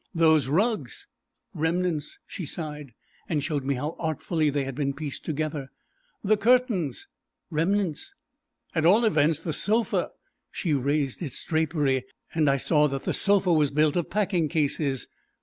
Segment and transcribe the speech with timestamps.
[0.15, 1.05] "Those rugs"
[1.53, 2.95] "Remnants," she sighed,
[3.29, 5.69] and showed me how artfully they had been pieced together.
[6.23, 7.07] "The curtains"
[7.51, 8.15] "Remnants."
[8.73, 10.09] "At all events the sofa"
[10.51, 15.05] She raised its drapery, and I saw that the sofa was built of packing cases.